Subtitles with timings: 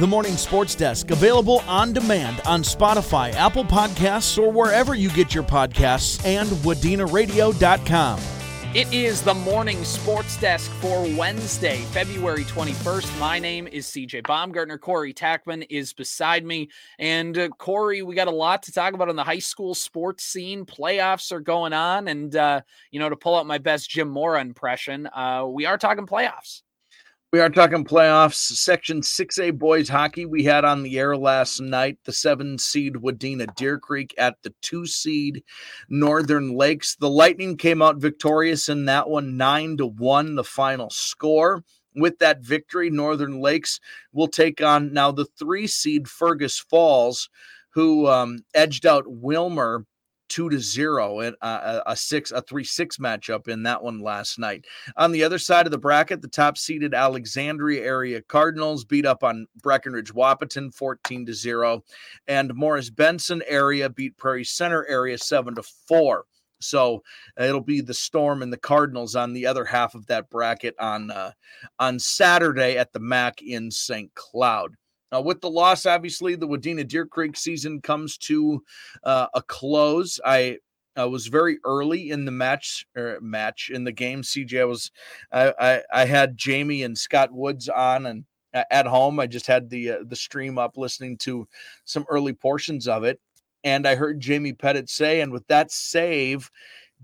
[0.00, 5.32] The Morning Sports Desk, available on demand on Spotify, Apple Podcasts, or wherever you get
[5.32, 8.20] your podcasts, and WadenaRadio.com.
[8.74, 13.20] It is the morning sports desk for Wednesday, February 21st.
[13.20, 14.78] My name is CJ Baumgartner.
[14.78, 16.70] Corey Tackman is beside me.
[16.98, 20.24] And uh, Corey, we got a lot to talk about on the high school sports
[20.24, 20.66] scene.
[20.66, 22.08] Playoffs are going on.
[22.08, 25.78] And, uh, you know, to pull out my best Jim Mora impression, uh, we are
[25.78, 26.63] talking playoffs.
[27.34, 28.36] We are talking playoffs.
[28.36, 30.24] Section 6A boys hockey.
[30.24, 34.54] We had on the air last night the seven seed Wadena Deer Creek at the
[34.62, 35.42] two seed
[35.88, 36.94] Northern Lakes.
[36.94, 41.64] The Lightning came out victorious in that one, nine to one, the final score.
[41.96, 43.80] With that victory, Northern Lakes
[44.12, 47.28] will take on now the three seed Fergus Falls,
[47.70, 49.84] who um, edged out Willmar
[50.34, 54.36] two to zero and uh, a six a three six matchup in that one last
[54.36, 54.64] night.
[54.96, 59.22] On the other side of the bracket, the top seeded Alexandria area Cardinals beat up
[59.22, 61.84] on Breckenridge Wahpeton 14 to zero,
[62.26, 66.24] and Morris Benson area beat Prairie Center area seven to four.
[66.60, 67.04] So
[67.38, 71.12] it'll be the Storm and the Cardinals on the other half of that bracket on
[71.12, 71.30] uh,
[71.78, 74.12] on Saturday at the MAC in St.
[74.16, 74.74] Cloud.
[75.14, 78.62] Uh, with the loss, obviously, the Wadena Deer Creek season comes to
[79.04, 80.18] uh, a close.
[80.24, 80.58] I
[80.98, 84.22] uh, was very early in the match er, match in the game.
[84.22, 84.90] CJ was
[85.32, 89.20] I, I, I had Jamie and Scott Woods on and at home.
[89.20, 91.46] I just had the uh, the stream up listening to
[91.84, 93.20] some early portions of it,
[93.62, 96.50] and I heard Jamie Pettit say, and with that save,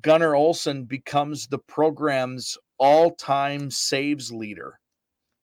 [0.02, 4.79] Gunner Olson becomes the program's all-time saves leader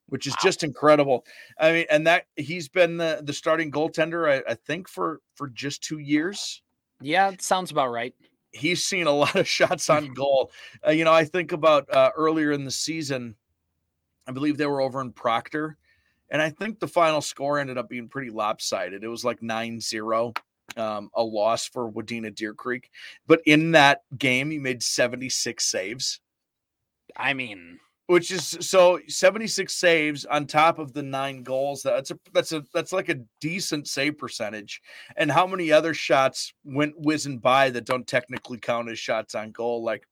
[0.07, 0.39] which is wow.
[0.43, 1.25] just incredible.
[1.59, 5.49] I mean, and that he's been the, the starting goaltender, I, I think, for for
[5.49, 6.61] just two years.
[7.01, 8.13] Yeah, sounds about right.
[8.51, 10.51] He's seen a lot of shots on goal.
[10.85, 13.35] Uh, you know, I think about uh, earlier in the season,
[14.27, 15.77] I believe they were over in Proctor,
[16.29, 19.03] and I think the final score ended up being pretty lopsided.
[19.03, 20.33] It was like 9 0,
[20.75, 22.89] um, a loss for Wadena Deer Creek.
[23.27, 26.19] But in that game, he made 76 saves.
[27.15, 32.19] I mean, which is so 76 saves on top of the nine goals that's a
[32.33, 34.81] that's a that's like a decent save percentage.
[35.15, 39.51] And how many other shots went whizzing by that don't technically count as shots on
[39.51, 39.83] goal?
[39.83, 40.07] Like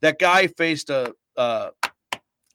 [0.00, 1.70] that guy faced a a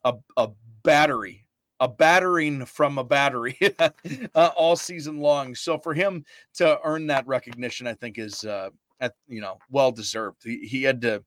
[0.04, 0.50] a, a
[0.84, 1.42] battery
[1.82, 3.58] a battering from a battery
[4.36, 5.54] uh, all season long.
[5.54, 6.24] So for him
[6.54, 8.70] to earn that recognition i think is uh
[9.00, 10.44] at, you know well deserved.
[10.44, 11.24] He, he had to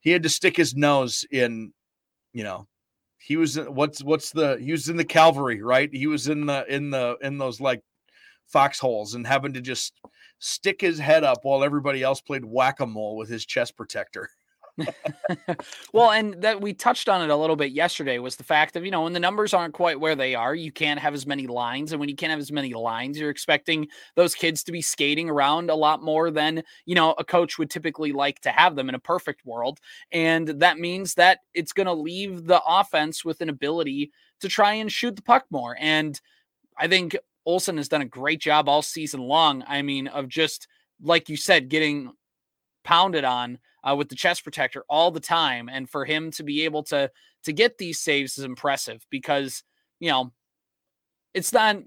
[0.00, 1.72] he had to stick his nose in
[2.32, 2.66] you know
[3.22, 5.88] he was what's what's the he was in the cavalry right?
[5.92, 7.82] He was in the in the in those like
[8.46, 9.94] foxholes and having to just
[10.38, 14.28] stick his head up while everybody else played whack-a-mole with his chest protector
[15.92, 18.84] well, and that we touched on it a little bit yesterday was the fact of,
[18.84, 21.46] you know, when the numbers aren't quite where they are, you can't have as many
[21.46, 21.92] lines.
[21.92, 25.28] And when you can't have as many lines, you're expecting those kids to be skating
[25.28, 28.88] around a lot more than, you know, a coach would typically like to have them
[28.88, 29.78] in a perfect world.
[30.10, 34.10] And that means that it's going to leave the offense with an ability
[34.40, 35.76] to try and shoot the puck more.
[35.78, 36.18] And
[36.78, 39.64] I think Olson has done a great job all season long.
[39.66, 40.66] I mean, of just,
[41.02, 42.12] like you said, getting
[42.84, 46.64] pounded on uh, with the chest protector all the time, and for him to be
[46.64, 47.10] able to
[47.44, 49.62] to get these saves is impressive because
[50.00, 50.32] you know
[51.34, 51.78] it's not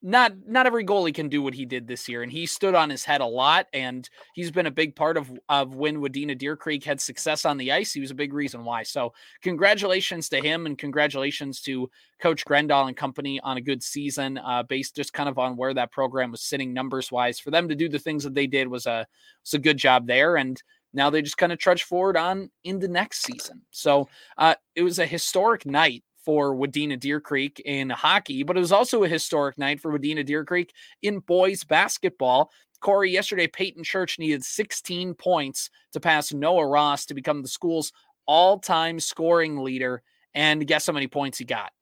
[0.00, 2.88] not not every goalie can do what he did this year, and he stood on
[2.88, 6.56] his head a lot, and he's been a big part of of when Wadena Deer
[6.56, 7.92] Creek had success on the ice.
[7.92, 8.84] He was a big reason why.
[8.84, 14.38] So congratulations to him, and congratulations to Coach Grendall and company on a good season,
[14.38, 17.40] uh, based just kind of on where that program was sitting numbers wise.
[17.40, 19.04] For them to do the things that they did was a
[19.44, 20.62] was a good job there, and
[20.92, 23.62] now they just kind of trudge forward on into next season.
[23.70, 28.60] So uh, it was a historic night for Wadena Deer Creek in hockey, but it
[28.60, 30.72] was also a historic night for Wadena Deer Creek
[31.02, 32.50] in boys basketball.
[32.80, 37.92] Corey, yesterday, Peyton Church needed 16 points to pass Noah Ross to become the school's
[38.26, 40.02] all time scoring leader.
[40.34, 41.72] And guess how many points he got?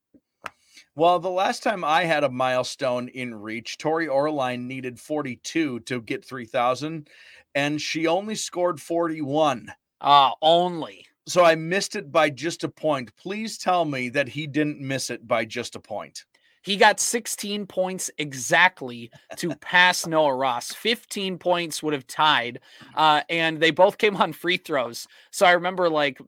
[0.94, 6.00] Well, the last time I had a milestone in reach, Tori Orline needed 42 to
[6.00, 7.10] get 3,000
[7.56, 9.72] and she only scored 41.
[10.02, 11.06] Ah, uh, only.
[11.26, 13.16] So I missed it by just a point.
[13.16, 16.24] Please tell me that he didn't miss it by just a point.
[16.62, 20.72] He got 16 points exactly to pass Noah Ross.
[20.74, 22.60] 15 points would have tied.
[22.94, 25.08] Uh, and they both came on free throws.
[25.30, 26.18] So I remember like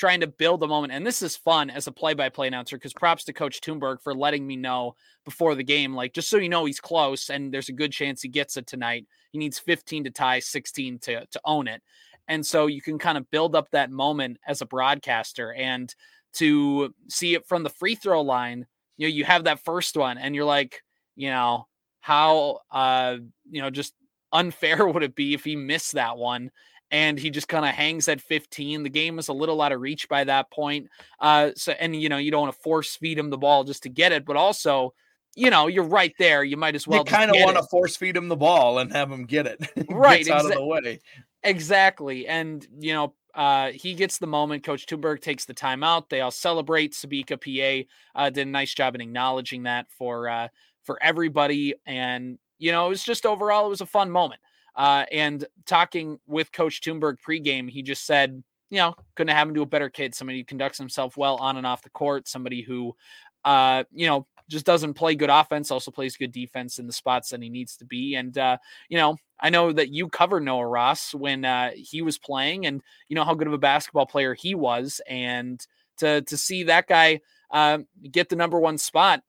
[0.00, 0.94] trying to build a moment.
[0.94, 4.00] And this is fun as a play by play announcer because props to Coach Thunberg
[4.00, 7.52] for letting me know before the game, like just so you know he's close and
[7.52, 9.06] there's a good chance he gets it tonight.
[9.30, 11.82] He needs 15 to tie, 16 to, to own it.
[12.28, 15.94] And so you can kind of build up that moment as a broadcaster and
[16.34, 18.66] to see it from the free throw line.
[18.96, 20.82] You know, you have that first one and you're like,
[21.14, 21.66] you know,
[22.00, 23.18] how uh,
[23.50, 23.92] you know, just
[24.32, 26.50] unfair would it be if he missed that one
[26.90, 28.82] and he just kind of hangs at 15.
[28.82, 30.88] The game was a little out of reach by that point.
[31.18, 33.84] Uh, so and you know, you don't want to force feed him the ball just
[33.84, 34.94] to get it, but also,
[35.34, 36.42] you know, you're right there.
[36.42, 37.04] You might as well.
[37.04, 39.60] Kind of want to force feed him the ball and have him get it.
[39.90, 41.00] right, exa- out of the way.
[41.42, 44.64] Exactly, and you know, uh, he gets the moment.
[44.64, 46.08] Coach Thunberg takes the timeout.
[46.08, 46.92] They all celebrate.
[46.92, 50.48] Sebeka PA uh, did a nice job in acknowledging that for uh,
[50.82, 54.40] for everybody, and you know, it was just overall, it was a fun moment.
[54.76, 59.54] Uh, and talking with Coach Thunberg pregame, he just said, you know, couldn't have him
[59.54, 62.62] to a better kid, somebody who conducts himself well on and off the court, somebody
[62.62, 62.94] who,
[63.44, 67.30] uh, you know, just doesn't play good offense, also plays good defense in the spots
[67.30, 68.16] that he needs to be.
[68.16, 68.58] And, uh,
[68.88, 72.82] you know, I know that you covered Noah Ross when uh, he was playing and
[73.08, 75.00] you know how good of a basketball player he was.
[75.08, 75.64] And
[75.98, 77.20] to, to see that guy
[77.50, 77.78] uh,
[78.10, 79.22] get the number one spot,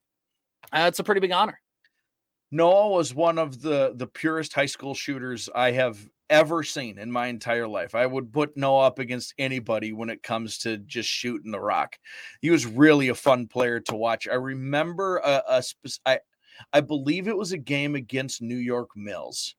[0.73, 1.60] uh, it's a pretty big honor.
[2.51, 5.97] Noah was one of the the purest high school shooters I have
[6.29, 7.95] ever seen in my entire life.
[7.95, 11.97] I would put Noah up against anybody when it comes to just shooting the rock.
[12.41, 14.27] He was really a fun player to watch.
[14.27, 15.63] I remember a, a
[16.05, 16.19] I,
[16.73, 19.55] I believe it was a game against New York Mills.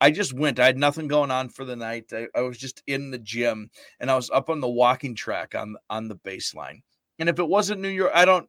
[0.00, 0.60] I just went.
[0.60, 2.12] I had nothing going on for the night.
[2.12, 5.54] I, I was just in the gym and I was up on the walking track
[5.54, 6.82] on on the baseline.
[7.18, 8.48] And if it wasn't New York, I don't.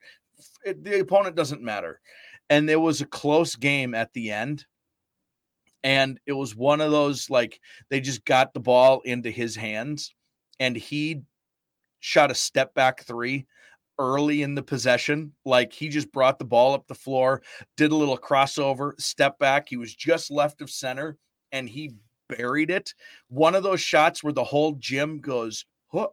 [0.64, 2.00] It, the opponent doesn't matter
[2.50, 4.66] and there was a close game at the end.
[5.84, 7.60] And it was one of those like
[7.90, 10.14] they just got the ball into his hands
[10.60, 11.22] and he
[12.02, 13.46] shot a step back three
[13.98, 15.34] early in the possession.
[15.46, 17.42] Like he just brought the ball up the floor
[17.78, 19.70] did a little crossover step back.
[19.70, 21.18] He was just left of center
[21.52, 21.94] and he
[22.28, 22.94] buried it.
[23.30, 26.10] One of those shots where the whole gym goes huh,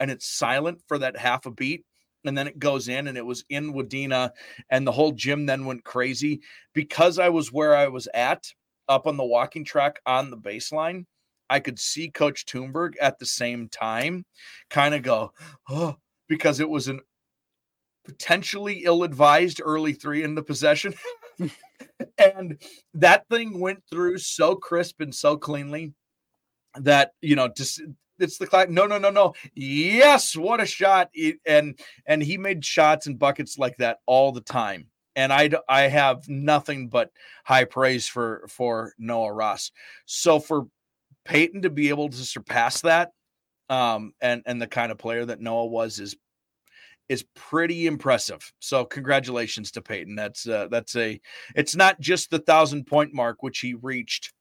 [0.00, 1.84] and it's silent for that half a beat
[2.28, 4.30] and then it goes in and it was in Wadena
[4.70, 6.40] and the whole gym then went crazy
[6.74, 8.46] because I was where I was at
[8.88, 11.06] up on the walking track on the baseline.
[11.48, 14.24] I could see Coach Thunberg at the same time
[14.70, 15.32] kind of go,
[15.68, 15.96] oh,
[16.28, 17.00] because it was an
[18.04, 20.94] potentially ill advised early three in the possession.
[22.18, 22.60] and
[22.94, 25.92] that thing went through so crisp and so cleanly
[26.76, 27.80] that, you know, just
[28.18, 28.68] it's the class.
[28.68, 29.34] No, no, no, no.
[29.54, 31.10] Yes, what a shot!
[31.46, 34.86] and and he made shots and buckets like that all the time.
[35.14, 37.10] And I I have nothing but
[37.44, 39.70] high praise for for Noah Ross.
[40.04, 40.66] So for
[41.24, 43.12] Peyton to be able to surpass that,
[43.68, 46.16] um, and and the kind of player that Noah was is
[47.08, 48.52] is pretty impressive.
[48.58, 50.16] So congratulations to Peyton.
[50.16, 51.20] That's uh, that's a
[51.54, 54.32] it's not just the thousand point mark which he reached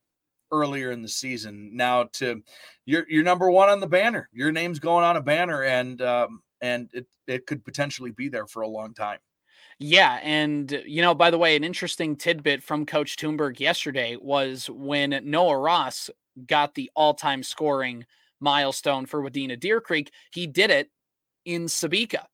[0.52, 1.72] earlier in the season.
[1.74, 2.42] Now to
[2.86, 4.30] you're you're number one on the banner.
[4.34, 8.48] Your name's going on a banner, and um, and it it could potentially be there
[8.48, 9.20] for a long time.
[9.80, 14.70] Yeah, and you know, by the way, an interesting tidbit from Coach Thunberg yesterday was
[14.70, 16.10] when Noah Ross
[16.48, 18.06] got the all-time scoring
[18.40, 20.90] milestone for Wadena Deer Creek, he did it
[21.46, 22.26] in Sebeka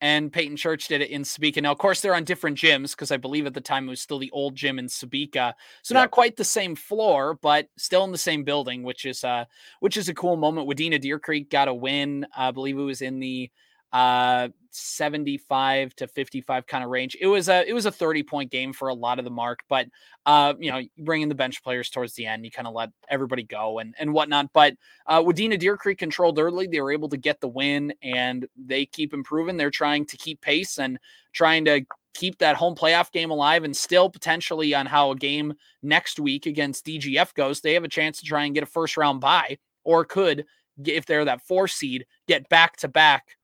[0.00, 1.62] and Peyton Church did it in Sebeka.
[1.62, 4.00] Now, of course, they're on different gyms because I believe at the time it was
[4.00, 8.12] still the old gym in Sebeka, so not quite the same floor, but still in
[8.12, 9.44] the same building, which is uh,
[9.80, 10.68] which is a cool moment.
[10.68, 12.26] Wadena Deer Creek got a win.
[12.36, 13.50] I believe it was in the
[13.92, 17.16] uh 75 to 55 kind of range.
[17.20, 19.60] It was a it was a 30 point game for a lot of the mark,
[19.68, 19.86] but
[20.26, 23.42] uh you know, bringing the bench players towards the end, you kind of let everybody
[23.42, 24.50] go and and whatnot.
[24.52, 24.74] But
[25.06, 28.86] uh Wadena Deer Creek controlled early, they were able to get the win and they
[28.86, 29.56] keep improving.
[29.56, 30.98] They're trying to keep pace and
[31.32, 31.84] trying to
[32.14, 36.46] keep that home playoff game alive and still potentially on how a game next week
[36.46, 39.56] against DGF goes, they have a chance to try and get a first round bye
[39.84, 40.44] or could
[40.84, 43.37] if they're that four seed get back to back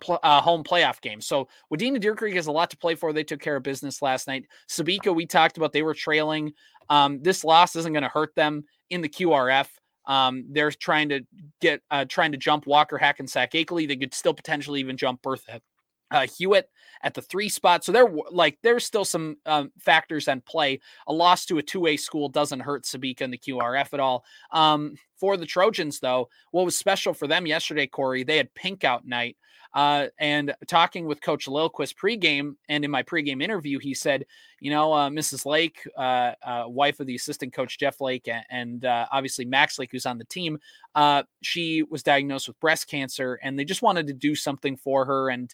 [0.00, 1.20] pl- uh, home playoff game.
[1.20, 3.12] So Wadena Deer Creek has a lot to play for.
[3.12, 4.46] They took care of business last night.
[4.68, 6.52] Sebeka, we talked about, they were trailing.
[6.88, 9.68] Um, this loss isn't going to hurt them in the QRF.
[10.06, 11.20] Um, they're trying to
[11.62, 13.88] get uh, trying to jump Walker Hackensack Akeley.
[13.88, 15.62] They could still potentially even jump Bertha
[16.10, 16.68] uh, Hewitt
[17.02, 17.84] at the three spot.
[17.84, 20.80] So there, like, there's still some um, factors and play.
[21.06, 24.24] A loss to a two A school doesn't hurt Sebeka and the QRF at all.
[24.52, 28.84] Um, for the Trojans, though, what was special for them yesterday, Corey, they had pink
[28.84, 29.36] out night.
[29.74, 34.24] Uh, and talking with Coach Lilquist pregame, and in my pregame interview, he said,
[34.60, 35.44] you know, uh, Mrs.
[35.44, 39.90] Lake, uh, uh, wife of the assistant coach Jeff Lake, and, uh, obviously Max Lake,
[39.90, 40.58] who's on the team,
[40.94, 45.04] uh, she was diagnosed with breast cancer, and they just wanted to do something for
[45.04, 45.52] her, and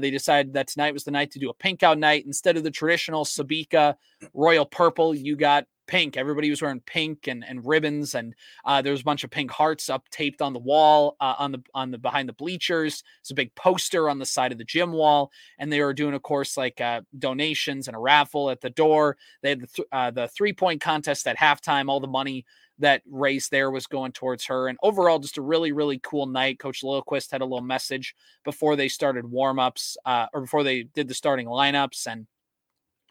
[0.00, 2.64] they decided that tonight was the night to do a pink out night instead of
[2.64, 3.94] the traditional Sebeka
[4.34, 5.14] Royal Purple.
[5.14, 6.16] You got pink.
[6.16, 9.50] Everybody was wearing pink and, and ribbons, and uh, there was a bunch of pink
[9.50, 13.02] hearts up taped on the wall uh, on the on the behind the bleachers.
[13.20, 16.14] It's a big poster on the side of the gym wall, and they were doing,
[16.14, 19.16] of course, like uh, donations and a raffle at the door.
[19.42, 21.88] They had the, th- uh, the three point contest at halftime.
[21.88, 22.46] All the money
[22.78, 24.68] that race there was going towards her.
[24.68, 26.58] And overall, just a really, really cool night.
[26.58, 31.06] Coach Lilquist had a little message before they started warmups uh, or before they did
[31.06, 32.06] the starting lineups.
[32.06, 32.26] And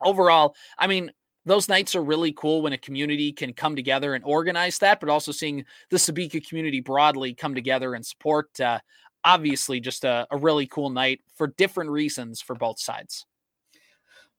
[0.01, 1.11] overall, I mean,
[1.45, 5.09] those nights are really cool when a community can come together and organize that, but
[5.09, 8.59] also seeing the Sebeka community broadly come together and support.
[8.59, 8.79] Uh,
[9.23, 13.25] obviously, just a, a really cool night for different reasons for both sides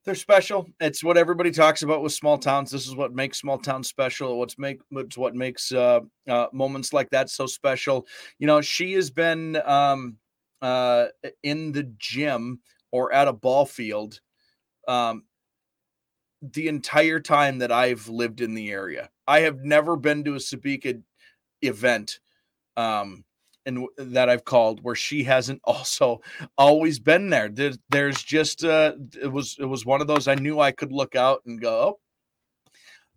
[0.04, 0.66] they're special.
[0.80, 2.70] It's what everybody talks about with small towns.
[2.70, 4.38] This is what makes small towns special.
[4.38, 8.06] What's make what makes uh, uh, moments like that so special.
[8.38, 10.16] You know, she has been um,
[10.62, 11.06] uh,
[11.42, 12.60] in the gym
[12.92, 14.20] or at a ball field
[14.88, 15.24] um,
[16.42, 19.10] the entire time that I've lived in the area.
[19.26, 21.02] I have never been to a Sebeka
[21.62, 22.20] event
[22.76, 23.24] um,
[23.66, 26.20] and that I've called where she hasn't also
[26.56, 27.48] always been there.
[27.48, 30.92] there there's just uh it was it was one of those I knew I could
[30.92, 31.98] look out and go, oh,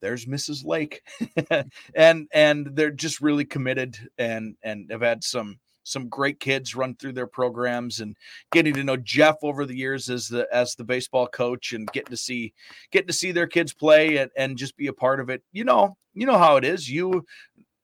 [0.02, 0.66] there's Mrs.
[0.66, 1.02] Lake.
[1.96, 6.96] and and they're just really committed and and have had some some great kids run
[6.96, 8.16] through their programs and
[8.52, 12.12] getting to know Jeff over the years as the as the baseball coach and getting
[12.12, 12.54] to see
[12.92, 15.44] getting to see their kids play and, and just be a part of it.
[15.52, 16.90] You know, you know how it is.
[16.90, 17.26] You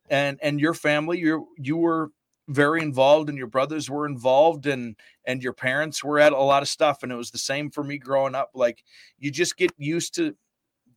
[0.10, 2.12] and and your family, you you were
[2.50, 6.64] very involved and your brothers were involved and and your parents were at a lot
[6.64, 8.84] of stuff and it was the same for me growing up like
[9.20, 10.36] you just get used to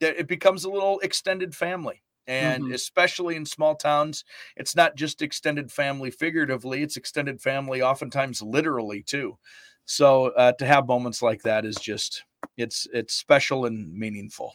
[0.00, 2.74] that it becomes a little extended family and mm-hmm.
[2.74, 4.24] especially in small towns
[4.56, 9.36] it's not just extended family figuratively it's extended family oftentimes literally too
[9.84, 12.24] so uh, to have moments like that is just
[12.56, 14.54] it's it's special and meaningful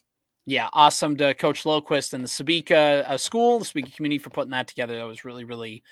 [0.50, 4.52] yeah, awesome to Coach Lilquist and the Sebeka uh, school, the Sebeka community for putting
[4.52, 4.96] that together.
[4.96, 5.84] That was really, really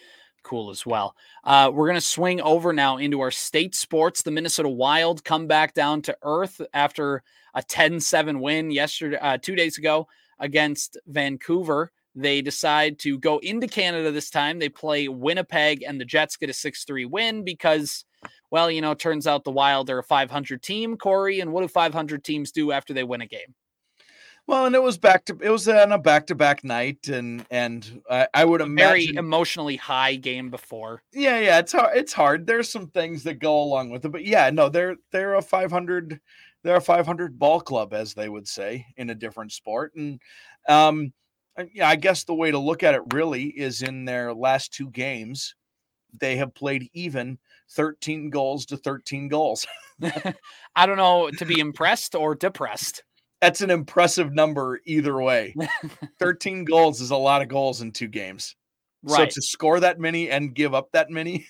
[0.43, 1.13] cool as well.
[1.43, 4.21] Uh, we're going to swing over now into our state sports.
[4.21, 7.21] The Minnesota Wild come back down to earth after
[7.53, 10.07] a 10 7 win yesterday, uh, two days ago
[10.39, 11.91] against Vancouver.
[12.15, 14.59] They decide to go into Canada this time.
[14.59, 18.05] They play Winnipeg, and the Jets get a 6 3 win because,
[18.51, 21.41] well, you know, turns out the Wild are a 500 team, Corey.
[21.41, 23.53] And what do 500 teams do after they win a game?
[24.47, 27.43] Well, and it was back to it was on a back to back night, and
[27.49, 31.01] and I, I would imagine very emotionally high game before.
[31.11, 31.97] Yeah, yeah, it's hard.
[31.97, 32.45] It's hard.
[32.45, 36.19] There's some things that go along with it, but yeah, no, they're they're a 500
[36.65, 40.19] they're a 500 ball club, as they would say in a different sport, and
[40.67, 41.13] um,
[41.73, 44.89] yeah, I guess the way to look at it really is in their last two
[44.89, 45.55] games,
[46.19, 47.37] they have played even
[47.71, 49.65] 13 goals to 13 goals.
[50.75, 53.03] I don't know to be impressed or depressed
[53.45, 55.55] that's an impressive number either way.
[56.19, 58.55] 13 goals is a lot of goals in two games.
[59.03, 59.31] Right.
[59.31, 61.45] So to score that many and give up that many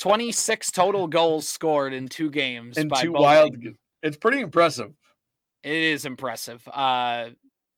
[0.00, 3.76] 26 total goals scored in two games in two wild teams.
[4.02, 4.92] It's pretty impressive.
[5.62, 6.66] It is impressive.
[6.72, 7.30] Uh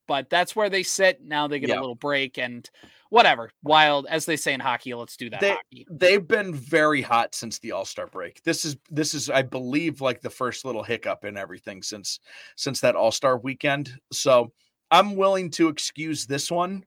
[0.07, 1.23] but that's where they sit.
[1.23, 1.79] Now they get yeah.
[1.79, 2.69] a little break and
[3.11, 3.51] whatever.
[3.63, 5.41] Wild, as they say in hockey, let's do that.
[5.41, 5.87] They, hockey.
[5.89, 8.43] They've been very hot since the All Star break.
[8.43, 12.19] This is this is, I believe, like the first little hiccup in everything since
[12.57, 13.93] since that All Star weekend.
[14.13, 14.53] So
[14.91, 16.85] I'm willing to excuse this one,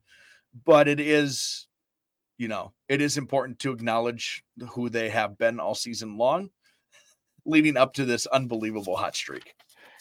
[0.66, 1.68] but it is,
[2.38, 6.50] you know, it is important to acknowledge who they have been all season long,
[7.46, 9.54] leading up to this unbelievable hot streak.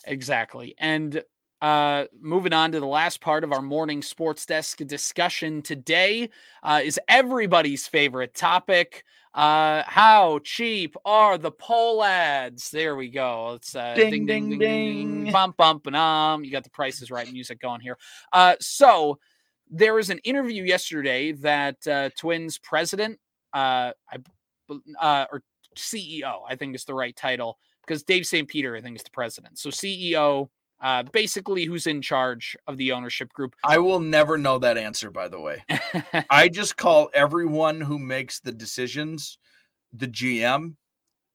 [0.07, 0.75] Exactly.
[0.79, 1.23] And
[1.61, 6.29] uh, moving on to the last part of our morning sports desk discussion today
[6.63, 9.05] uh, is everybody's favorite topic.
[9.35, 12.71] Uh, how cheap are the Pohlads?
[12.71, 13.55] There we go.
[13.55, 16.45] It's uh, ding, ding, ding, ding, ding, bump, bump, and um.
[16.45, 17.97] You got the prices right music going here.
[18.33, 19.19] Uh, so
[19.71, 23.19] there was an interview yesterday that uh, Twins president,
[23.55, 24.19] uh, I,
[25.01, 25.43] uh, or
[25.77, 28.49] CEO, I think is the right title because Dave St.
[28.49, 29.59] Peter, I think, is the president.
[29.59, 30.49] So CEO
[30.83, 33.55] uh, basically who's in charge of the ownership group.
[33.65, 35.65] I will never know that answer, by the way.
[36.31, 39.39] I just call everyone who makes the decisions
[39.93, 40.75] the GM,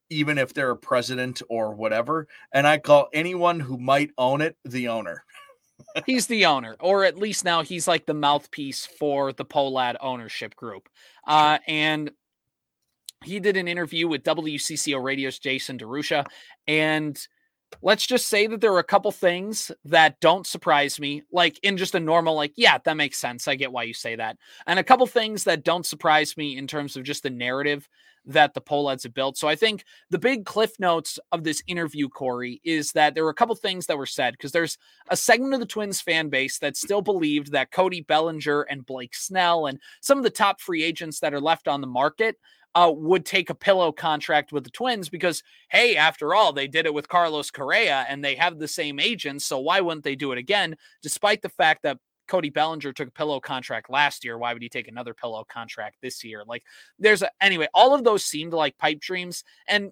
[0.10, 2.27] even if they're a president or whatever.
[2.51, 5.24] And I call anyone who might own it the owner.
[6.06, 10.56] he's the owner, or at least now he's like the mouthpiece for the Pohlad ownership
[10.56, 10.89] group.
[11.25, 12.12] Uh, and
[13.24, 16.26] he did an interview with WCCO Radio's Jason DeRusha,
[16.68, 17.20] and
[17.82, 21.76] let's just say that there are a couple things that don't surprise me like in
[21.76, 24.80] just a normal like yeah that makes sense i get why you say that and
[24.80, 27.90] a couple things that don't surprise me in terms of just the narrative
[28.28, 29.38] that the Pohlads have built.
[29.38, 33.30] So I think the big cliff notes of this interview, Corey, is that there were
[33.30, 34.78] a couple things that were said because there's
[35.10, 39.16] a segment of the Twins fan base that still believed that Cody Bellinger and Blake
[39.16, 42.36] Snell and some of the top free agents that are left on the market
[42.77, 46.86] uh, would take a pillow contract with the Twins because, hey, after all, they did
[46.86, 49.46] it with Carlos Correa and they have the same agents.
[49.46, 50.75] So why wouldn't they do it again?
[51.01, 54.38] Despite the fact that Cody Bellinger took a pillow contract last year.
[54.38, 56.43] Why would he take another pillow contract this year?
[56.46, 56.63] Like,
[57.00, 59.43] there's a, anyway, all of those seemed like pipe dreams.
[59.67, 59.91] And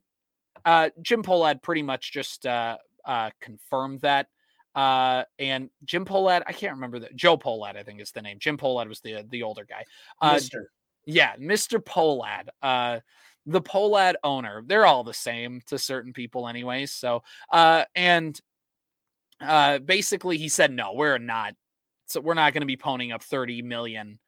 [0.63, 4.27] uh, Jim Pohlad pretty much just uh, uh, confirmed that.
[4.75, 7.15] Uh, and Jim Pohlad, I can't remember that.
[7.15, 8.37] Joe Pohlad, I think is the name.
[8.39, 9.85] Jim Pohlad was the the older guy.
[10.21, 10.69] Uh, Mister.
[11.05, 11.79] Yeah, Mr.
[11.83, 12.99] Pohlad, Uh,
[13.45, 14.63] the Pohlad owner.
[14.65, 16.91] They're all the same to certain people, anyways.
[16.91, 17.21] So,
[17.51, 18.39] uh, and
[19.39, 21.53] uh, basically, he said, no, we're not
[22.07, 24.19] so we're not going to be ponying up 30 million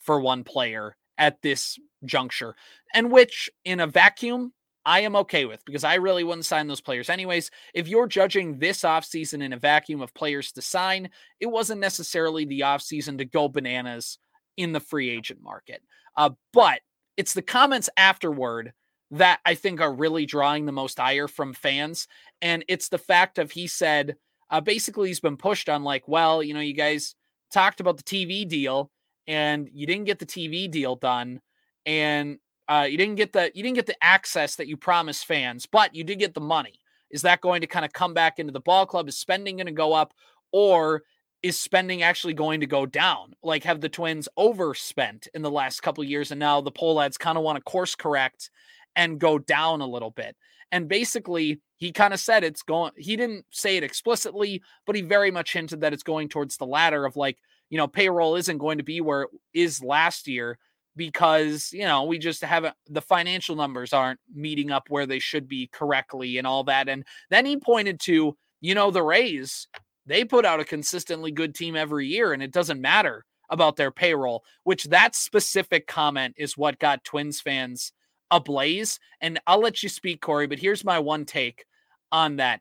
[0.00, 2.54] for one player at this juncture.
[2.94, 4.52] And which in a vacuum,
[4.84, 7.50] I am okay with because I really wouldn't sign those players anyways.
[7.74, 12.44] If you're judging this offseason in a vacuum of players to sign, it wasn't necessarily
[12.44, 14.18] the offseason to go bananas
[14.56, 15.82] in the free agent market.
[16.16, 16.80] Uh, but
[17.16, 18.72] it's the comments afterward
[19.10, 22.08] that I think are really drawing the most ire from fans.
[22.42, 24.16] And it's the fact of he said,
[24.50, 27.14] uh, basically, he's been pushed on, like, well, you know, you guys
[27.52, 28.90] talked about the TV deal
[29.26, 31.40] and you didn't get the TV deal done
[31.84, 35.66] and uh, you didn't get the you didn't get the access that you promised fans,
[35.66, 36.80] but you did get the money.
[37.10, 39.08] Is that going to kind of come back into the ball club?
[39.08, 40.12] Is spending going to go up
[40.52, 41.02] or
[41.46, 43.32] is spending actually going to go down?
[43.40, 47.38] Like have the Twins overspent in the last couple years and now the Pohlads kind
[47.38, 48.50] of want to course correct
[48.96, 50.34] and go down a little bit.
[50.72, 55.02] And basically, he kind of said it's going, he didn't say it explicitly, but he
[55.02, 57.38] very much hinted that it's going towards the latter of like,
[57.70, 60.58] you know, payroll isn't going to be where it is last year
[60.96, 65.46] because, you know, we just haven't, the financial numbers aren't meeting up where they should
[65.46, 66.88] be correctly and all that.
[66.88, 69.68] And then he pointed to, you know, the Rays,
[70.06, 73.90] they put out a consistently good team every year and it doesn't matter about their
[73.90, 77.92] payroll, which that specific comment is what got Twins fans
[78.30, 78.98] ablaze.
[79.20, 81.64] And I'll let you speak, Corey, but here's my one take
[82.10, 82.60] on that.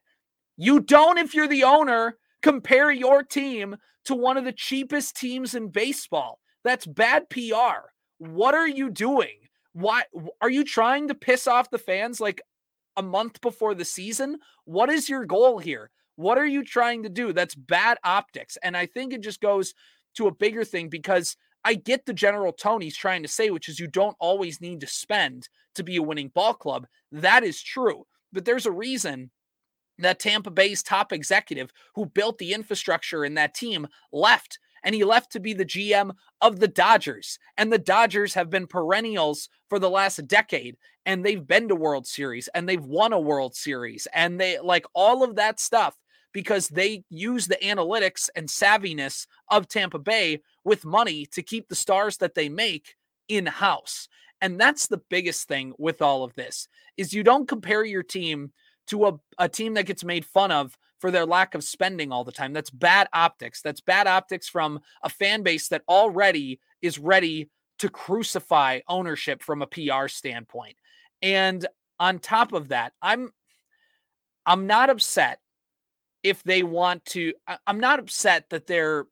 [0.57, 3.75] You don't, if you're the owner, compare your team
[4.05, 6.39] to one of the cheapest teams in baseball.
[6.63, 7.89] That's bad PR.
[8.19, 9.35] What are you doing?
[9.73, 10.03] Why
[10.41, 12.41] are you trying to piss off the fans like
[12.95, 14.37] a month before the season?
[14.63, 15.91] What is your goal here?
[16.15, 17.33] What are you trying to do?
[17.33, 18.57] That's bad optics.
[18.63, 19.73] And I think it just goes
[20.15, 23.67] to a bigger thing because I get the general tone he's trying to say, which
[23.67, 26.87] is you don't always need to spend to be a winning ball club.
[27.11, 28.05] That is true.
[28.31, 29.31] But there's a reason
[29.97, 34.59] that Tampa Bay's top executive who built the infrastructure in that team left.
[34.83, 37.39] And he left to be the GM of the Dodgers.
[37.57, 40.77] And the Dodgers have been perennials for the last decade.
[41.07, 44.07] And they've been to World Series and they've won a World Series.
[44.13, 45.97] And they like all of that stuff
[46.35, 51.75] because they use the analytics and savviness of Tampa Bay with money to keep the
[51.75, 52.95] stars that they make
[53.29, 54.09] in house.
[54.41, 56.67] And that's the biggest thing with all of this
[56.97, 58.51] is you don't compare your team
[58.87, 62.25] to a, a team that gets made fun of for their lack of spending all
[62.25, 62.51] the time.
[62.51, 63.61] That's bad optics.
[63.61, 69.61] That's bad optics from a fan base that already is ready to crucify ownership from
[69.61, 70.75] a PR standpoint.
[71.21, 71.65] And
[71.97, 73.31] on top of that, I'm
[74.45, 75.39] I'm not upset
[76.25, 77.31] if they want to
[77.67, 79.05] i'm not upset that they're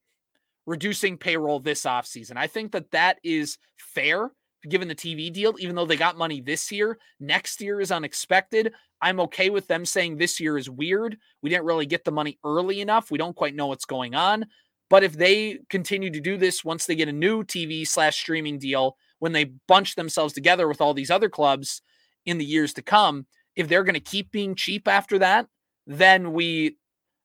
[0.65, 2.37] reducing payroll this offseason.
[2.37, 4.31] I think that that is fair
[4.69, 6.97] given the tv deal even though they got money this year.
[7.19, 8.73] Next year is unexpected.
[9.01, 11.17] I'm okay with them saying this year is weird.
[11.41, 13.11] We didn't really get the money early enough.
[13.11, 14.45] We don't quite know what's going on.
[14.89, 18.59] But if they continue to do this once they get a new tv slash streaming
[18.59, 21.81] deal when they bunch themselves together with all these other clubs
[22.25, 25.47] in the years to come if they're going to keep being cheap after that
[25.85, 26.77] then we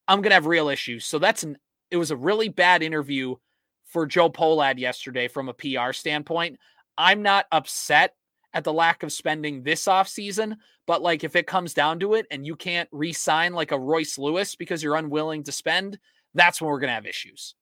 [0.09, 1.05] I'm going to have real issues.
[1.05, 1.59] So that's an,
[1.90, 3.37] it was a really bad interview
[3.85, 6.59] for Joe Pohlad yesterday from a PR standpoint.
[6.97, 8.14] I'm not upset
[8.55, 12.27] at the lack of spending this offseason, but like if it comes down to it
[12.31, 15.99] and you can't re sign like a Royce Lewis because you're unwilling to spend,
[16.35, 17.55] that's when we're going to have issues.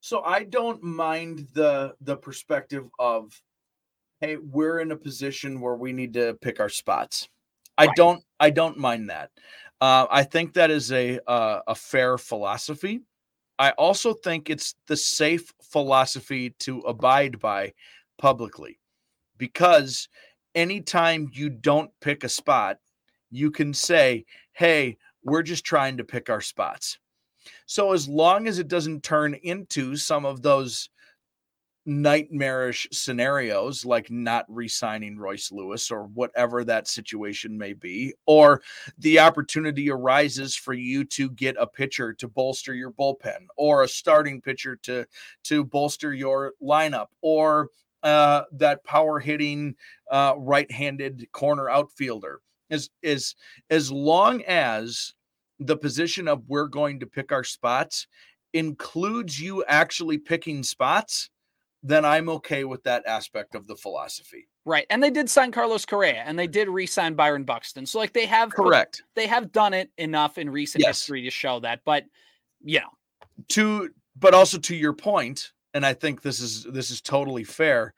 [0.00, 3.40] So I don't mind the the perspective of
[4.20, 7.28] hey, we're in a position where we need to pick our spots.
[7.76, 9.30] I don't I don't mind that.
[9.84, 13.02] Uh, I think that is a uh, a fair philosophy.
[13.58, 17.74] I also think it's the safe philosophy to abide by
[18.16, 18.78] publicly
[19.36, 20.08] because
[20.54, 22.78] anytime you don't pick a spot,
[23.30, 26.98] you can say, hey, we're just trying to pick our spots.
[27.66, 30.88] So as long as it doesn't turn into some of those
[31.86, 38.62] nightmarish scenarios like not re-signing Royce Lewis or whatever that situation may be or
[38.98, 43.88] the opportunity arises for you to get a pitcher to bolster your bullpen or a
[43.88, 45.04] starting pitcher to
[45.42, 47.68] to bolster your lineup or
[48.02, 49.74] uh, that power hitting
[50.10, 52.40] uh, right-handed corner outfielder.
[52.70, 53.34] Is is
[53.70, 55.14] as long as
[55.58, 58.06] the position of we're going to pick our spots
[58.54, 61.30] includes you actually picking spots
[61.86, 64.48] then I'm okay with that aspect of the philosophy.
[64.64, 64.86] Right.
[64.88, 67.84] And they did sign Carlos Correa and they did re-sign Byron Buxton.
[67.84, 69.02] So like they have correct.
[69.14, 70.98] They have done it enough in recent yes.
[70.98, 71.82] history to show that.
[71.84, 72.06] But
[72.64, 72.88] you know.
[73.48, 77.92] To but also to your point, and I think this is this is totally fair.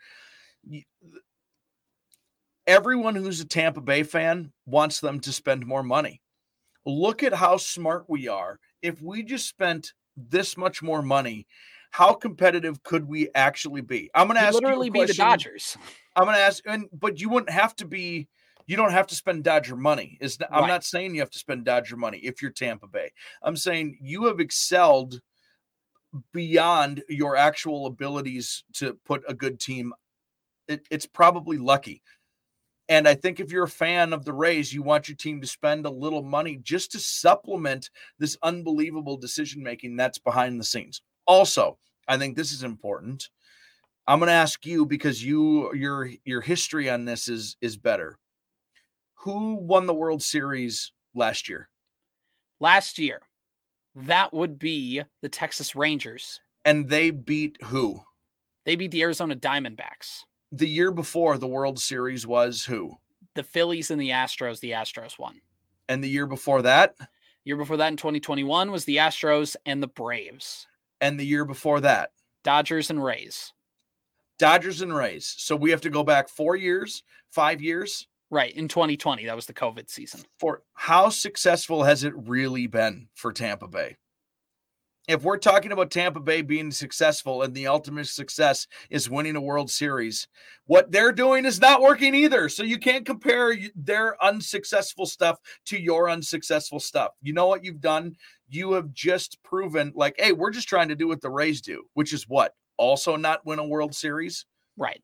[2.66, 6.22] Everyone who's a Tampa Bay fan wants them to spend more money.
[6.84, 8.58] Look at how smart we are.
[8.82, 11.46] If we just spent this much more money,
[11.96, 14.10] how competitive could we actually be?
[14.14, 15.78] I'm going to ask literally be the Dodgers.
[16.14, 18.28] I'm going to ask, and but you wouldn't have to be.
[18.66, 20.18] You don't have to spend Dodger money.
[20.20, 23.12] Is I'm not saying you have to spend Dodger money if you're Tampa Bay.
[23.42, 25.22] I'm saying you have excelled
[26.34, 29.94] beyond your actual abilities to put a good team.
[30.68, 32.02] It, it's probably lucky.
[32.90, 35.46] And I think if you're a fan of the Rays, you want your team to
[35.46, 41.00] spend a little money just to supplement this unbelievable decision making that's behind the scenes.
[41.26, 41.78] Also,
[42.08, 43.28] I think this is important.
[44.06, 48.18] I'm going to ask you because you your your history on this is is better.
[49.20, 51.68] Who won the World Series last year?
[52.60, 53.22] Last year,
[53.94, 56.40] that would be the Texas Rangers.
[56.64, 58.02] And they beat who?
[58.64, 60.22] They beat the Arizona Diamondbacks.
[60.52, 62.96] The year before the World Series was who?
[63.34, 64.60] The Phillies and the Astros.
[64.60, 65.40] The Astros won.
[65.88, 66.94] And the year before that?
[67.44, 70.66] Year before that in 2021 was the Astros and the Braves
[71.00, 72.10] and the year before that?
[72.44, 73.52] Dodgers and Rays.
[74.38, 75.34] Dodgers and Rays.
[75.38, 78.06] So we have to go back four years, five years.
[78.30, 78.52] Right.
[78.52, 80.22] In 2020, that was the COVID season.
[80.40, 83.96] For how successful has it really been for Tampa Bay?
[85.08, 89.40] If we're talking about Tampa Bay being successful and the ultimate success is winning a
[89.40, 90.26] World Series,
[90.66, 92.48] what they're doing is not working either.
[92.48, 97.12] So you can't compare their unsuccessful stuff to your unsuccessful stuff.
[97.22, 98.16] You know what you've done?
[98.48, 101.84] you have just proven like, hey, we're just trying to do what the Rays do,
[101.94, 102.54] which is what?
[102.76, 104.44] Also not win a World Series?
[104.76, 105.02] Right.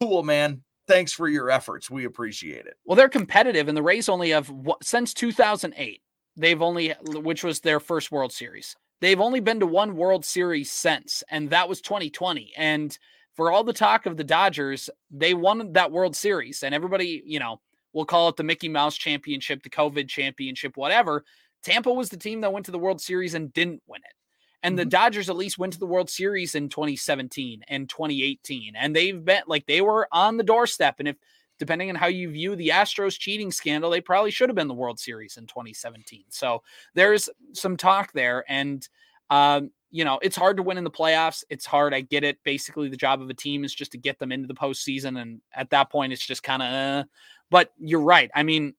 [0.00, 0.62] Cool, man.
[0.86, 1.90] Thanks for your efforts.
[1.90, 2.76] We appreciate it.
[2.84, 6.00] Well, they're competitive, and the Rays only have since 2008.
[6.36, 8.76] They've only, which was their first World Series.
[9.00, 12.52] They've only been to one World Series since, and that was 2020.
[12.56, 12.96] And
[13.34, 17.38] for all the talk of the Dodgers, they won that World Series, and everybody, you
[17.38, 17.60] know,
[17.92, 21.24] we'll call it the Mickey Mouse Championship, the COVID Championship, whatever.
[21.62, 24.14] Tampa was the team that went to the World Series and didn't win it.
[24.62, 24.78] And mm-hmm.
[24.78, 28.74] the Dodgers at least went to the World Series in 2017 and 2018.
[28.76, 30.96] And they've been like they were on the doorstep.
[30.98, 31.16] And if
[31.58, 34.74] depending on how you view the Astros cheating scandal, they probably should have been the
[34.74, 36.24] World Series in 2017.
[36.28, 36.62] So
[36.94, 38.44] there's some talk there.
[38.48, 38.86] And
[39.30, 41.44] um, you know, it's hard to win in the playoffs.
[41.48, 41.94] It's hard.
[41.94, 42.38] I get it.
[42.44, 45.20] Basically, the job of a team is just to get them into the postseason.
[45.20, 47.04] And at that point, it's just kind of, uh,
[47.50, 48.30] but you're right.
[48.34, 48.74] I mean,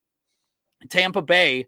[0.88, 1.66] Tampa Bay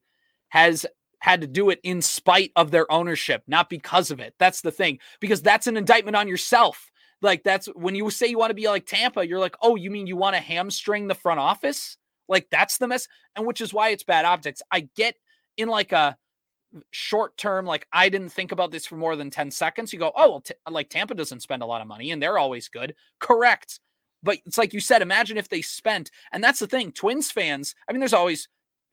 [0.49, 0.87] has
[1.19, 4.35] had to do it in spite of their ownership, not because of it.
[4.39, 6.91] That's the thing, because that's an indictment on yourself.
[7.23, 9.91] Like, that's when you say you want to be like Tampa, you're like, oh, you
[9.91, 11.97] mean you want to hamstring the front office?
[12.29, 13.09] Like, that's the mess.
[13.37, 14.63] And which is why it's bad optics.
[14.71, 15.17] I get
[15.57, 16.17] in like a
[16.91, 19.93] short term, like, I didn't think about this for more than 10 seconds.
[19.93, 22.39] You go, oh, well, t- like Tampa doesn't spend a lot of money and they're
[22.39, 22.95] always good.
[23.19, 23.81] Correct.
[24.23, 27.75] But it's like you said, imagine if they spent, and that's the thing, Twins fans,
[27.89, 28.49] I mean, there's always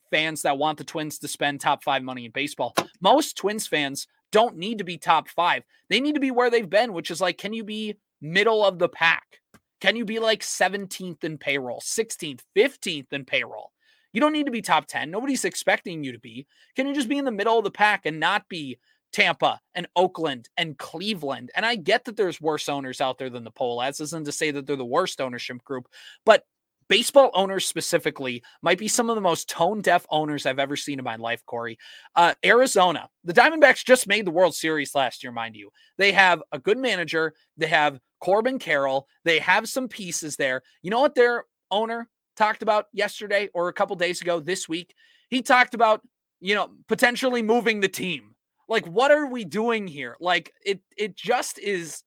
[0.10, 2.76] fans that want the Twins to spend top five money in baseball.
[3.02, 5.64] Most Twins fans don't need to be top five.
[5.90, 8.80] They need to be where they've been, which is like, can you be middle of
[8.80, 9.42] the pack?
[9.80, 13.72] Can you be like 17th in payroll, 16th, 15th in payroll?
[14.14, 15.12] You don't need to be top 10.
[15.12, 16.48] Nobody's expecting you to be.
[16.76, 18.80] Can you just be in the middle of the pack and not be
[19.14, 21.52] Tampa and Oakland and Cleveland?
[21.56, 24.02] And I get that there's worse owners out there than the Pohlads.
[24.02, 25.88] Isn't to say that they're the worst ownership group,
[26.26, 26.44] but
[26.90, 31.00] baseball owners specifically might be some of the most tone deaf owners I've ever seen
[31.00, 31.78] in my life, Corey.
[32.16, 35.70] Uh, Arizona, the Diamondbacks just made the World Series last year, mind you.
[35.98, 40.62] They have a good manager, they have Corbin Carroll, they have some pieces there.
[40.82, 44.94] You know what their owner talked about yesterday or a couple days ago this week?
[45.30, 46.02] He talked about,
[46.40, 48.36] you know, potentially moving the team.
[48.70, 50.18] Like, what are we doing here?
[50.20, 52.04] Like, it it just is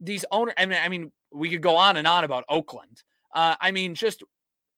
[0.00, 0.54] these owners.
[0.58, 3.94] I mean, I mean, we could go on and on about Oakland uh, I mean,
[3.94, 4.22] just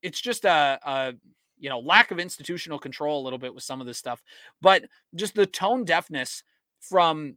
[0.03, 1.14] it's just a, a
[1.59, 4.23] you know lack of institutional control a little bit with some of this stuff,
[4.61, 6.43] but just the tone deafness
[6.81, 7.37] from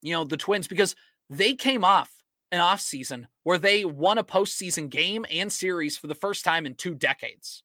[0.00, 0.94] you know the Twins because
[1.30, 2.10] they came off
[2.52, 6.74] an offseason where they won a postseason game and series for the first time in
[6.74, 7.62] two decades.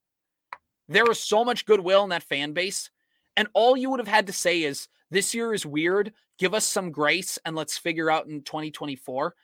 [0.88, 2.90] There was so much goodwill in that fan base.
[3.36, 6.14] And all you would have had to say is, this year is weird.
[6.40, 9.36] Give us some grace and let's figure out in 2024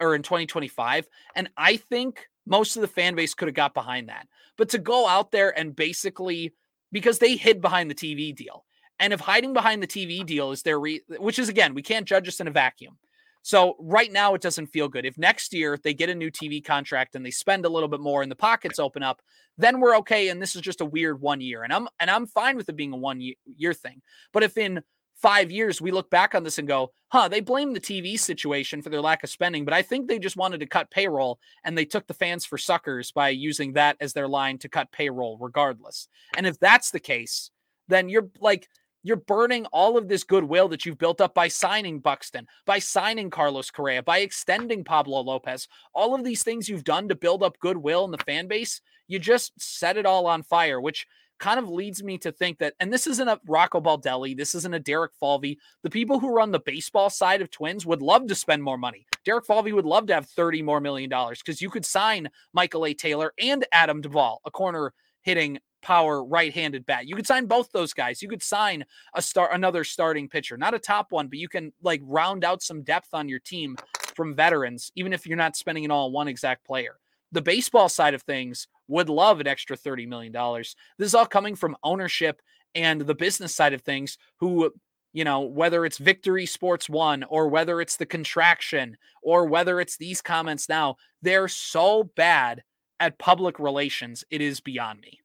[0.00, 1.08] or in 2025.
[1.34, 4.28] And I think most of the fan base could have got behind that.
[4.56, 6.54] But to go out there and basically,
[6.92, 8.64] because they hid behind the TV deal.
[9.00, 12.06] And if hiding behind the TV deal is their, re- which is again, we can't
[12.06, 12.96] judge us in a vacuum.
[13.42, 15.04] So right now it doesn't feel good.
[15.04, 18.00] If next year they get a new TV contract and they spend a little bit
[18.00, 19.20] more and the pockets open up,
[19.58, 20.28] then we're okay.
[20.28, 21.62] And this is just a weird one year.
[21.62, 24.00] And I'm and I'm fine with it being a one year thing.
[24.32, 24.82] But if in
[25.14, 28.82] five years we look back on this and go, huh, they blame the TV situation
[28.82, 31.76] for their lack of spending, but I think they just wanted to cut payroll and
[31.76, 35.38] they took the fans for suckers by using that as their line to cut payroll
[35.40, 36.08] regardless.
[36.36, 37.50] And if that's the case,
[37.88, 38.68] then you're like
[39.04, 43.28] you're burning all of this goodwill that you've built up by signing Buxton, by signing
[43.28, 45.68] Carlos Correa, by extending Pablo Lopez.
[45.94, 49.18] All of these things you've done to build up goodwill in the fan base, you
[49.18, 51.06] just set it all on fire, which
[51.38, 54.74] kind of leads me to think that, and this isn't a Rocco Baldelli, this isn't
[54.74, 55.58] a Derek Falvey.
[55.82, 59.06] The people who run the baseball side of Twins would love to spend more money.
[59.24, 62.86] Derek Falvey would love to have 30 more million dollars because you could sign Michael
[62.86, 62.94] A.
[62.94, 64.92] Taylor and Adam Duvall, a corner
[65.22, 67.06] hitting power right-handed bat.
[67.06, 68.22] You could sign both those guys.
[68.22, 71.72] You could sign a star another starting pitcher, not a top one, but you can
[71.82, 73.76] like round out some depth on your team
[74.16, 76.96] from veterans, even if you're not spending it all on one exact player.
[77.32, 80.32] The baseball side of things would love an extra $30 million.
[80.32, 82.40] This is all coming from ownership
[82.74, 84.72] and the business side of things who
[85.14, 89.96] you know, whether it's Victory Sports One or whether it's the contraction or whether it's
[89.96, 92.64] these comments now, they're so bad
[92.98, 94.24] at public relations.
[94.28, 95.20] It is beyond me.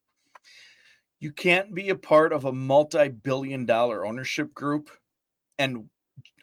[1.19, 4.91] You can't be a part of a multi billion dollar ownership group
[5.57, 5.89] and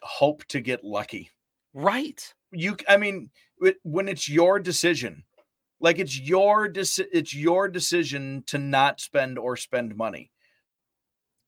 [0.03, 1.31] hope to get lucky.
[1.73, 2.21] Right.
[2.51, 3.29] You, I mean,
[3.83, 5.23] when it's your decision,
[5.79, 10.31] like it's your deci- it's your decision to not spend or spend money.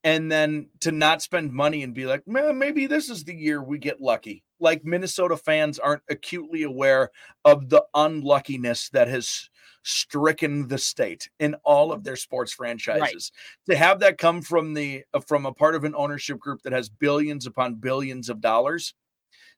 [0.01, 3.61] And then to not spend money and be like, man, maybe this is the year
[3.61, 4.43] we get lucky.
[4.57, 7.11] Like Minnesota fans aren't acutely aware
[7.43, 9.49] of the unluckiness that has
[9.83, 13.31] stricken the state in all of their sports franchises.
[13.67, 13.73] Right.
[13.73, 16.73] To have that come from the uh, from a part of an ownership group that
[16.73, 18.93] has billions upon billions of dollars,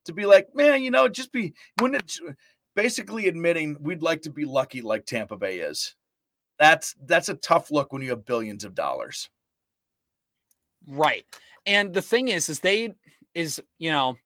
[0.06, 2.20] to be like, man, you know, just be when it's
[2.76, 5.96] basically admitting we'd like to be lucky like Tampa Bay is.
[6.60, 9.30] That's that's a tough look when you have billions of dollars.
[10.88, 11.26] Right.
[11.66, 12.94] And the thing is, is they
[13.34, 14.18] is, you know,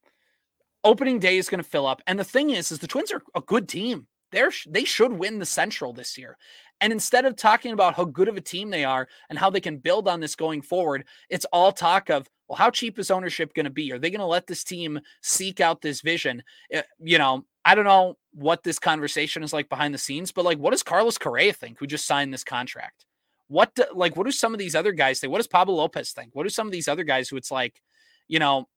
[0.84, 2.02] opening day is going to fill up.
[2.08, 5.40] And the thing is, is the Twins are a good team they're they should win
[5.40, 6.38] the Central this year.
[6.82, 9.62] And instead of talking about how good of a team they are and how they
[9.62, 13.54] can build on this going forward, it's all talk of, well, how cheap is ownership
[13.54, 13.94] going to be?
[13.94, 16.44] Are they going to let this team seek out this vision?
[16.72, 20.46] Eh, you know, I don't know what this conversation is like behind the scenes, but
[20.46, 23.06] like, what does Carlos Correa think who just signed this contract?
[23.48, 25.32] What, do, like, what do some of these other guys think?
[25.32, 26.30] What does Pablo Lopez think?
[26.34, 27.82] What do some of these other guys who it's like,
[28.28, 28.68] you know,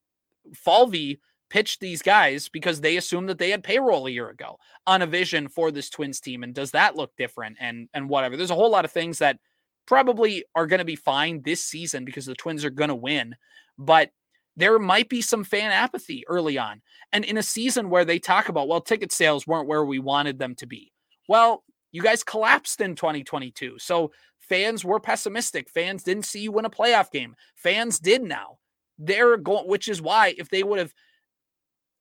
[0.55, 5.01] Falvey pitched these guys because they assumed that they had payroll a year ago on
[5.01, 6.43] a vision for this Twins team.
[6.43, 7.57] And does that look different?
[7.59, 8.37] And and whatever.
[8.37, 9.39] There's a whole lot of things that
[9.85, 13.35] probably are going to be fine this season because the Twins are going to win.
[13.77, 14.11] But
[14.59, 16.81] there might be some fan apathy early on.
[17.13, 20.37] And in a season where they talk about, well, ticket sales weren't where we wanted
[20.37, 20.91] them to be.
[21.29, 23.77] Well, you guys collapsed in 2022.
[23.79, 25.69] So fans were pessimistic.
[25.69, 27.35] Fans didn't see you win a playoff game.
[27.55, 28.57] Fans did now.
[28.97, 30.93] They're going, which is why if they would have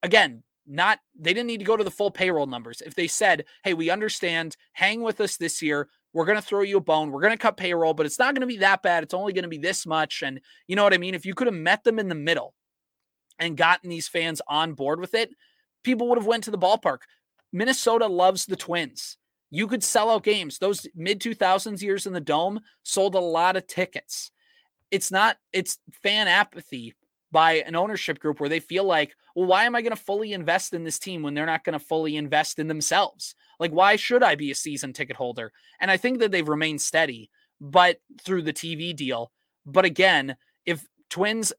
[0.03, 2.83] again, not they didn't need to go to the full payroll numbers.
[2.85, 5.88] If they said, "Hey, we understand, hang with us this year.
[6.12, 7.11] We're going to throw you a bone.
[7.11, 9.03] We're going to cut payroll, but it's not going to be that bad.
[9.03, 11.14] It's only going to be this much." And you know what I mean?
[11.14, 12.55] If you could have met them in the middle
[13.38, 15.31] and gotten these fans on board with it,
[15.85, 16.99] people would have went to the ballpark.
[17.53, 19.16] Minnesota loves the Twins.
[19.51, 20.59] You could sell out games.
[20.59, 24.31] Those mid 2000s years in the dome sold a lot of tickets.
[24.90, 26.94] It's not it's fan apathy
[27.31, 30.33] by an ownership group where they feel like, well, why am I going to fully
[30.33, 33.35] invest in this team when they're not going to fully invest in themselves?
[33.59, 35.53] Like, why should I be a season ticket holder?
[35.81, 39.33] And I think that they've remained steady, but through the TV deal.
[39.66, 41.53] But again, if Twins,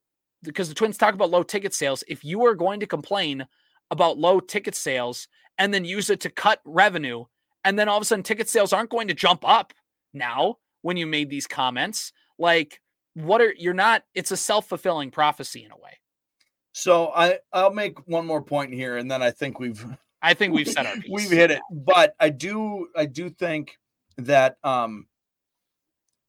[0.43, 3.45] because the Twins talk about low ticket sales, if you are going to complain
[3.91, 7.25] about low ticket sales and then use it to cut revenue,
[7.63, 9.73] and then all of a sudden ticket sales aren't going to jump up
[10.13, 12.79] now when you made these comments, like,
[13.13, 15.97] what are you're not it's a self-fulfilling prophecy in a way
[16.71, 19.85] so i i'll make one more point here and then i think we've
[20.21, 21.09] i think we've said our piece.
[21.11, 23.77] we've hit it but i do i do think
[24.17, 25.05] that um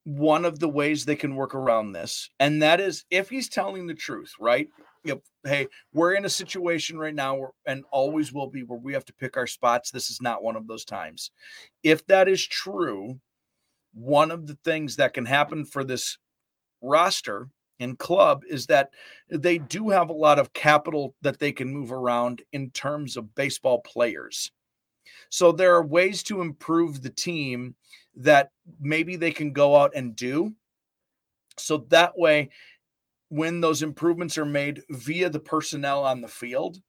[0.05, 3.87] one of the ways they can work around this and that is if he's telling
[3.87, 4.69] the truth right
[5.05, 5.23] Yep.
[5.45, 9.05] Hey, we're in a situation right now where, and always will be where we have
[9.07, 9.91] to pick our spots.
[9.91, 11.31] This is not one of those times.
[11.83, 13.21] If that is true,
[13.95, 16.19] one of the things that can happen for this
[16.83, 17.49] roster
[17.81, 18.91] and club is that
[19.29, 23.35] they do have a lot of capital that they can move around in terms of
[23.35, 24.53] baseball players.
[25.31, 27.75] So there are ways to improve the team
[28.17, 30.55] that maybe they can go out and do.
[31.57, 32.51] So that way,
[33.29, 36.81] when those improvements are made via the personnel on the field,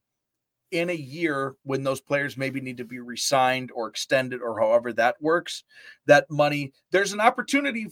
[0.72, 4.92] in a year when those players maybe need to be re-signed or extended or however
[4.92, 5.64] that works
[6.06, 7.86] that money there's an opportunity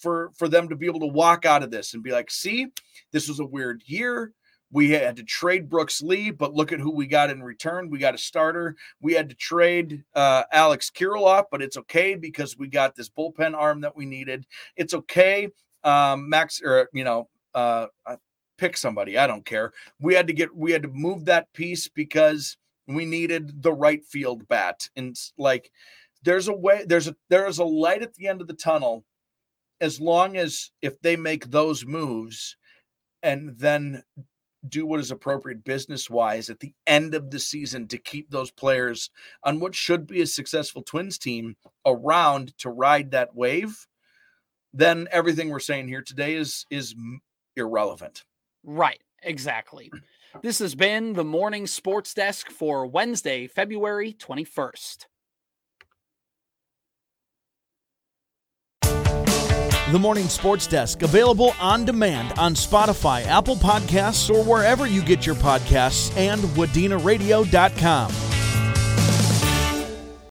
[0.00, 2.66] for for them to be able to walk out of this and be like see
[3.12, 4.32] this was a weird year
[4.72, 7.88] we had to trade Brooks Lee, but look at who we got in return.
[7.88, 8.76] We got a starter.
[9.00, 13.54] We had to trade uh, Alex Kirilloff, but it's okay because we got this bullpen
[13.54, 14.44] arm that we needed.
[14.76, 15.48] It's okay.
[15.84, 17.86] Um, Max, or you know, uh,
[18.58, 19.18] pick somebody.
[19.18, 19.72] I don't care.
[20.00, 20.54] We had to get.
[20.54, 22.56] We had to move that piece because
[22.88, 24.88] we needed the right field bat.
[24.96, 25.70] And like,
[26.22, 26.84] there's a way.
[26.86, 29.04] There's a there is a light at the end of the tunnel.
[29.80, 32.56] As long as if they make those moves,
[33.22, 34.02] and then
[34.68, 38.50] do what is appropriate business wise at the end of the season to keep those
[38.50, 39.10] players
[39.42, 43.86] on what should be a successful Twins team around to ride that wave,
[44.72, 46.94] then everything we're saying here today is is
[47.56, 48.24] irrelevant.
[48.64, 49.90] Right, exactly.
[50.42, 55.06] This has been the morning sports desk for Wednesday, February 21st.
[59.92, 65.24] The Morning Sports Desk, available on demand on Spotify, Apple Podcasts, or wherever you get
[65.24, 68.35] your podcasts, and WadenaRadio.com.